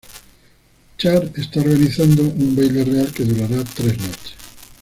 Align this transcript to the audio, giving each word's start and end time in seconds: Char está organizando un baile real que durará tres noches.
Char 0.97 1.29
está 1.35 1.59
organizando 1.59 2.23
un 2.23 2.55
baile 2.55 2.83
real 2.83 3.13
que 3.13 3.23
durará 3.23 3.63
tres 3.63 3.99
noches. 3.99 4.33